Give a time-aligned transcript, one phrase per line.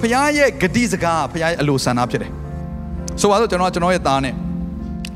[0.00, 2.30] ဖခင်ရဲ့ဂတိစကားဖခင်ရဲ့အလိုဆန္ဒဖြစ်တယ်
[3.20, 4.34] ဆိုပါတော့ကျွန်တော်ကကျွန်တော်ရဲ့သားနဲ့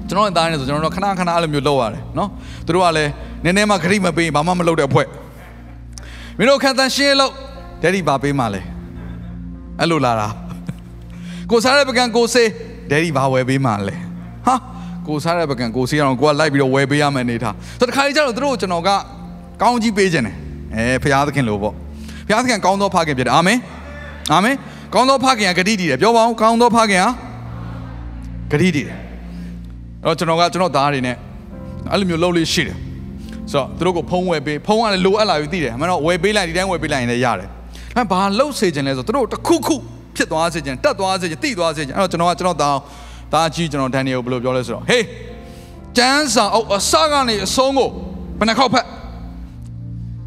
[0.08, 2.28] ကျွန်တော်ရဲ့သားနဲ့ဆိုကျွန်တော်တို့ခဏခဏအဲ့လိုမျိုးလုပ်ရတယ်နော်
[2.66, 3.10] သူတို့ကလည်း
[3.44, 5.06] နည်းနည်းမှဂတိမပေးဘာမှမလုပ်တဲ့အဖွဲ့
[6.38, 7.32] မင်းတို့ခံတန်ရှင်းလို့
[7.82, 8.60] ဒက်ဒီဘာပေးမှလဲ
[9.80, 10.28] အဲ့လိုလာတာ
[11.50, 12.48] ကိုစားတဲ့ပကံကိုစေး
[12.90, 13.94] ဒက်ဒီဘာဝယ်ပေးမှလဲ
[14.46, 14.54] ဟာ
[15.08, 18.90] ကိုစားတဲ့ပကံကိုစေးအောင်ကိုကလိုက်ပြီးတော့ဝယ်ပေးရမယ်အနေထားဆိုတော့တခါကြီးကျတော့သူတို့ကျွန်တော်က
[19.62, 20.36] ကောင်းကြီးပေးခြင်းတယ်
[20.76, 21.74] အဲဖခင်သခင်လို့ပေါ့
[22.26, 23.58] ဖခင်သခင်ကောင်းသောဖခင်ဖြစ်တယ်အာမင်
[24.32, 24.56] အာမင်
[24.94, 27.06] ကောင်းသောဖခင်ကဂတိတည်တယ်ပြောပါဦးကောင်းသောဖခင်
[28.52, 28.98] ကဂတိတည်တယ်
[30.04, 31.16] အဲ့တော့ကျွန်တော်ကကျွန်တော်သားတွေနဲ့
[31.90, 32.76] အဲ့လိုမျိုးလုပ်လို့ရှိတယ်
[33.52, 37.48] ဆိုတော့သူတို့ကိုဖုံးဝယ်ပေးဖုံးကလည်းလိုအပ်လာပြီသိတယ်အမှန်တော့ဝယ်ပေးလိုက်ဒီတိုင်းဝယ်ပေးလိုက်ရင်လည်းရတယ်
[37.96, 39.76] အဲ့ဘာလှုပ်စေခြင်းလဲဆိုတော့သူတို့တစ်ခုခု
[40.16, 42.76] ဖြစ်သွားစေခြင်းတက်သွားစေခြင်းတိသွားစေခြင်းအဲ့တော့ကျွန်တော်ကကျွန်တော်သား
[43.32, 45.04] သားကြီးကျွန်တော်ဒန်နီယယ်ကိုဘယ်လိုပြောလဲဆိုတော့ဟေး
[45.96, 47.88] ကျန်းစာအုပ်အစကနေအဆုံးကို
[48.38, 48.86] ဘယ်နှခေါက်ဖက်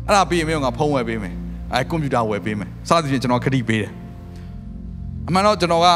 [0.07, 1.33] အဲ့ဒါပြီးရင်မင်းကဖုံးဝယ်ပေးမယ်
[1.73, 3.91] အဲကွန်ပျူတာဝယ်ပေးမယ်စသဖြင့်ကျွန်တော်ခတိပေးတယ်
[5.28, 5.88] အမှန်တော့ကျွန်တော်က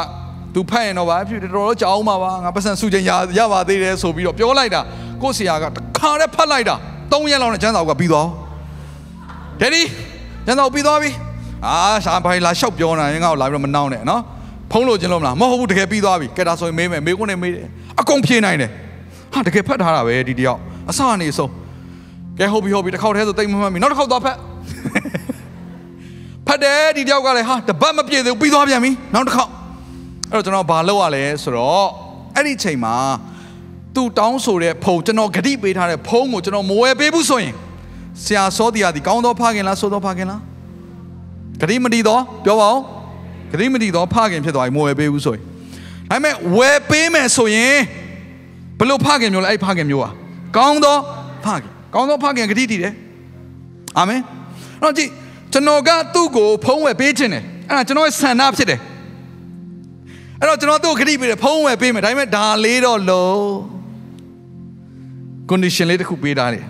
[0.54, 4.80] သူဖတ်ရင်တော့ဗာဖြစ်တော်တော်ကြောင်းပါပါငါပတ်စံစုချင်းရရပါသေးတယ်ဆိုပြီးတော့ပြောလိုက်တာ
[5.22, 6.76] ကို့ဆရာကတခါတည်းဖတ်လိုက်တာ
[7.12, 8.28] ၃ရက်လောက်နဲ့ကျန်းစာအုပ်ကပြီးသွား
[9.60, 9.82] ဒယ်ဒီ
[10.46, 11.10] ကျန်းစာအုပ်ပြီးသွားပြီ
[11.66, 14.22] အာရှာဘာလာလျှောက်ပြောနေတာငါ့ကိုလာပြီးတော့မနှောင်းနဲ့နော်
[14.70, 17.66] ဖုံးလို့ခြင်းလို့မလားမဟုတ်ဘူးတကယ်ပြီးသွားပြီကဲဒါဆိုရင်မေးမယ်မေးခွန်းနဲ့မေးတယ်
[18.00, 18.70] အကုန်ဖြေနိုင်တယ်
[19.32, 21.50] ဟာတကယ်ဖတ်ထားတာပဲဒီတယောက်အစအနေဆုံး
[22.38, 24.36] ကဲဟုတ်ပြီဟုတ်ပြီတစ်ခေါက်တည်းဆိုတိတ်မမှတ်ပြီနောက်တစ်ခေါက်သွားဖတ်
[26.52, 29.50] ဖတ်တယ်ဒီတယောက်ကလည်းဟာတပတ်မပြည့်သေးဘူးပြီးသွားပြန်ပြီနောက်တစ်ခေါက်
[30.30, 31.88] အဲ့တော့ကျွန်တော်ဘာလုပ်ရလဲဆိုတော့
[32.36, 32.94] အဲ့ဒီချိန်မှာ
[33.94, 37.54] သူတောင်းဆိုတဲ့ဖုံကျွန်တော်ဂတိပေးထားတဲ့ဖုံကိုကျွန်တော်မဝယ်ပေးဘူးဆိုရင်
[38.24, 40.40] ဆရာစောတီယာဒီကောင်းသောဖခင်လားဆိုသောဖခင်လား
[41.60, 42.78] ဂတိမတီတော့ပြောပါဦး
[43.52, 45.42] ဂတိမတီတော့ဖခင်ဖြစ်သွားပြီမဝယ်ပေးဘူးဆိုရင်
[46.10, 47.78] ဒါပေမဲ့ဝယ်ပေးမယ်ဆိုရင်
[48.78, 50.12] ဘယ်လိုဖခင်မျိုးလဲအဲ့ဖခင်မျိုးอ่ะ
[50.56, 50.96] ကောင်းသော
[51.44, 52.94] ဖခင်ကောင်းသောဖခင်ဂတိတည်တယ်
[53.98, 54.20] အာမင်
[54.82, 55.10] အဲ့တော့ကြည့်
[55.52, 58.80] ကျွန်တော်ကသူ့ကိုဖုံးဝယ်ပေးခြင်းတယ်အဲ့ဒါကျွန်တော်ရဲ့ဆန္ဒဖြစ်တယ်
[60.40, 63.44] အဲ့တော့ကျွန်တော်သူ့ကိုခတိပေးတယ်ဖုံးဝယ်ပေးမယ်ဒါပေမဲ့ဒါလေးတော့လို့
[65.50, 66.64] condition လေးတစ်ခုပေးထားတယ်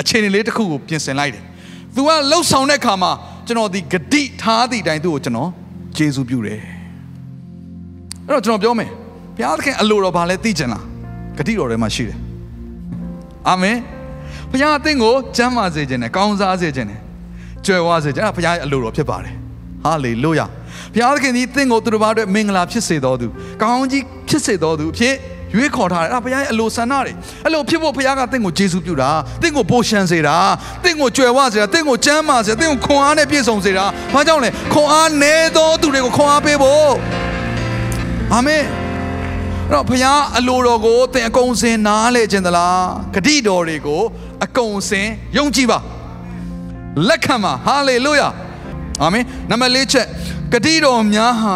[0.00, 1.42] အခြေအနေလေးတစ်ခုကိုပြင်ဆင်လိုက်တယ်
[1.94, 3.12] သူကလှုပ်ဆောင်တဲ့အခါမှာ
[3.46, 5.50] ကျွန်တော်ဒီဂတိထားသည့်အတိုင်းသူ့ကိုကျွန်တော်
[5.96, 6.60] ကျေးဇူးပြုတယ်
[8.26, 8.90] အဲ့တော့ကျွန်တော်ပြောမယ်
[9.36, 10.84] ဘုရားသခင်အလိုတော်ဘာလဲသိချင်လား
[11.38, 12.18] ဂတိတော်ထဲမှာရှိတယ်
[13.48, 13.78] အာမင်
[14.50, 17.00] ဘုရားအသင်ကိုကျမ်းမာစေခြင်းနဲ့ကောင်းစားစေခြင်းနဲ့
[17.66, 19.34] ကြွယ်ဝစေခြင်းအဲ့ဒါဘုရားရဲ့အလိုတော်ဖြစ်ပါတယ်
[19.84, 20.46] ဟာလေလုယာ
[20.94, 23.26] ဘုရားသခင်ဒီသင်ကိုသူတို့ဘာအတွက်မင်္ဂလာဖြစ်စေတော်သူ
[23.62, 25.14] ကောင်းကြီးဖြစ်စေတော်သူအဖြစ်
[25.54, 27.12] ရွေးခေါ်ထားတယ်အဲ့ဒါဘုရားရဲ့အလိုဆန္ဒတွေ
[27.44, 29.10] အဲ့လိုဖြစ်ဖို့ဘုရားကသင်ကိုယေရှုပြုတာ
[29.42, 30.36] သင်ကိုပိုရှန်စေတာ
[30.84, 33.84] သင်ကိုကြွယ်ဝစေတာသင်ကိုကျမ်းမာစေတာသင်ကိုခွန်အားနဲ့ပြည့်စုံစေတာ
[34.14, 36.92] ဘာကြောင့်လဲခွန်အားနည်းသောသူတွေကိုခွန်အားပေးဖို့
[38.34, 38.64] အာမင်
[39.68, 42.84] အဲ့တော့ဘုရားအလိုတော်ကိုသင်အကုန်စင်နားလဲခြင်းသလား
[43.14, 44.02] ဂတိတော်တွေကို
[44.44, 45.78] အကုန်စင်ယုံကြည်ပါ
[47.08, 48.28] လက်ခံပါဟာလေလုယာ
[49.02, 50.06] အာမင်နံပါတ်၄ချက်
[50.52, 51.54] ကတိတော်များဟာ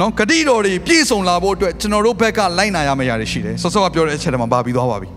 [0.00, 5.08] နော်ဂတိတော်တွေပြည့်စုံလာဖို့အတွက်ကျွန်တော်တို့ဘက်ကလိုက်နာရမယ့်အရာတွေရှိတယ်ဆော့ဆော့ကပြောတဲ့အချက်တည်းမှာပါပြီးသွားပါပြီ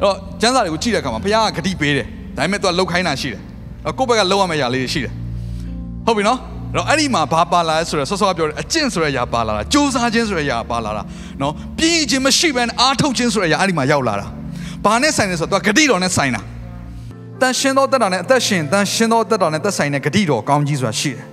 [0.00, 2.06] အဲ့တော့ကျမ်းစာတွေကိုကြည့်တဲ့အခါမှာဘုရားကဂတိပေးတယ်
[2.36, 3.40] ဒါပေမဲ့သူကလှုပ်ခိုင်းတာရှိတယ်
[3.86, 5.12] အဲ့ကိုယ့်ဘက်ကလုပ်ရမယ့်အရာလေးတွေရှိတယ်
[6.06, 6.38] ဟုတ်ပြီနော်
[6.74, 11.02] အဲ့တော့အဲ့ဒီမှာဘာပါလာလဲဆိုတော့ဆော့ဆော့ကပြောတဲ့အကျင့်ဆိုတဲ့အရာပါလာတာစူးစမ်းခြင်းဆိုတဲ့အရာပါလာတာ
[11.40, 14.26] နော်ပြင်းခြင်းမရှိဘဲနဲ့အားထုတ်ခြင်းဆိုတဲ့အရာအဲ့ဒီမှာရောက်လာတာ
[14.84, 16.40] ဘာနဲ့ဆိုင်လဲဆိုတော့သူကဂတိတော်နဲ့ဆိုင်တာ
[17.40, 21.24] တန်ရှင်သောတက်တာနဲ့အသက်ရှင်တန်ရှင်သောတက်တာနဲ့သက်ဆိုင်တဲ့ဂတိတော်ကောင်းကြီးဆိုတာရှိတယ်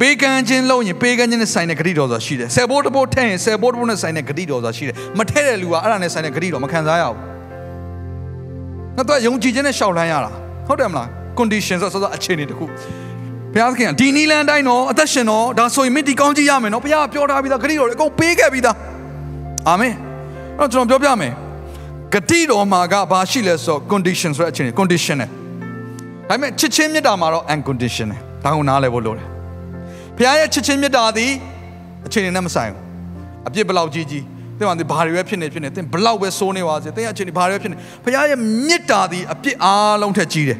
[0.00, 7.18] ပေးကမ်းခြင်းလုပ်ရင်ပေးကမ်းခြင်းနဲ့ဆိုင်တဲ့ဂတိတော်ဆိုတာရှိတယ်ဆယ်ဘိုးတစ်ဘိုးထည့်ရင်ဆယ်ဘိုးတစ်ဘိုးနဲ့ဆိုင်တဲ့ဂတိတော်ဆိုတာရှိတယ်မထည့်တဲ့လူကအဲ့ဒါနဲ့ဆိုင်တဲ့ဂတိတော်မခံစားရဘူး
[8.96, 10.30] ငါတော့ယုံကြည်ခြင်းနဲ့ရှောက်လန်းရတာ
[10.68, 11.08] ဟုတ်တယ်မလား
[11.38, 12.64] condition ဆိုတော့အခြေအနေတစ်ခု
[13.54, 18.76] ဘုရားသခင်ဒီနီလန်တိုင်းတော့အသက်ရှင်တော့ဒါဆိုရင်မင်းဒီကောင်းကြီးရမယ်နော်ဘုရားပြောထားပြီးသားဂတိတော်တွေအကုန်ပေးခဲ့ပြီးသား
[19.68, 19.94] အာမင်
[20.58, 21.32] အဲ့တော့ကျွန်တော်ပြောပြမယ်
[22.14, 25.34] ဂတိတော်မှာကဘာရှိလဲဆိုတော့ condition ဆိုတဲ့အခြေအနေ condition နဲ့ဒါ
[26.28, 29.28] ပေမဲ့ချစ်ချင်းမြတ်တာမှာတော့ unconditional ဒါကိုနားလည်ဖို့လိုတယ်
[30.16, 31.30] ဖခင်ရဲ့ချစ်ချင်းမြတ်တာသည်
[32.06, 32.82] အခြေအနေနဲ့မဆိုင်ဘူး
[33.48, 34.24] အပြစ်ဘလောက်ကြီးကြီး
[34.58, 38.38] သင်ကဒီဘာတွေပဲဖြစ်နေဖြစ်နေသင်ဘလောက်ပဲစိုးနေပါစေသင်ရဲ့အခြေအနေဘာတွေပဲဖြစ်နေဖခင်ရဲ့
[38.68, 40.58] မြတ်တာသည်အပြစ်အားလုံးထက်ကြီးတယ်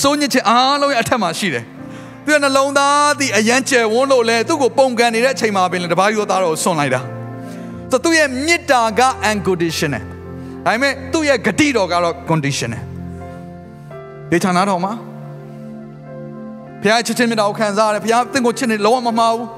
[0.00, 1.64] စိုးညစ်ခြင်းအားလုံးရဲ့အထက်မှာရှိတယ်
[2.24, 7.11] သူကနှလုံးသားသည်အယမ်းကျယ်ဝန်းလို့လဲသူ့ကိုပုံကန်နေတဲ့အချိန်မှာပင်လေတပါးရောသားတော်ကိုဆွန့်လိုက်တာဆို
[8.04, 10.04] သူ့ရဲ့မေတ္တာက unconditional
[10.64, 12.82] ဒါပေမဲ့သူ့ရဲ့ဂတိတော်ကတော့ conditional
[14.30, 14.92] ဒေချာနာတော်မှာ
[16.82, 19.48] ဘုရားချစ်ချင်းမြတ်တာကိုခံစားရတယ်ဘုရားသင်ကိုချစ်နေလုံးဝမမှားဘူး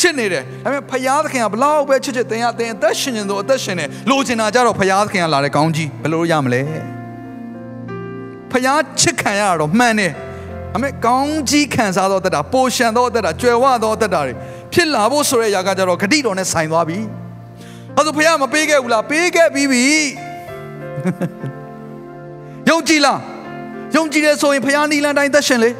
[0.00, 6.62] ချစ်နေတယ်ဒါပေမဲ့ဘုရားသခင်ကဘလောက်ပဲချစ်ချစ်တင်ရတင်အသက်ရှင်နေတော့အသက်ရှင်နေလိုချင်တာကြတော့ဘုရားသခင်ကလာတဲ့ကောင်းကြီးဘယ်လိုရမလဲ
[8.52, 10.12] ဘုရားချစ်ခံရတာတော့မှန်တယ်
[10.74, 14.34] အမေကောင်းကြီးခံစားတော့တတ်တာပိုရှန်တော့တတ်တာကြွယ်ဝတော့တတ်တာတွေ
[14.72, 16.98] ဖြစ်လာဖို့ဆိုတဲ့ຢာကကြတော့ဂတိတော်နဲ့ဆိုင်သွားပြီ
[17.96, 19.84] အဲဆိုဘုရားမပေးခဲ့ဘူးလားပေးခဲ့ပြီးပြီ
[22.70, 23.20] ယုံကြည်လား
[23.96, 25.70] ယုံကြည်တယ်ဆိုရင်ဘုရားနီလန်တိုင်းသက်ရှင်လေ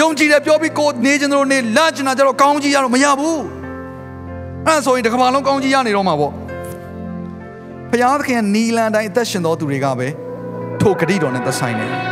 [0.00, 3.42] ယုံကြည်တယ်ပြောပြီးကိုနေခြင်းတို့နေလန့်ကျင်တာကြတော့ကောင်းကြီးရတော့မရဘူး
[4.66, 6.32] အဲ့ဒါဆိုရင်တစ်ကမ္ဘာလုံးကောင်းကြီးရနေတော့မှာပေါ့
[7.90, 10.08] ဘုရားသခင်ကနီလန်တိုင်းအသက်ရှင်တော်သူတွေကပဲ
[10.80, 12.11] ထိုဂတိတော်နဲ့သက်ဆိုင်တယ်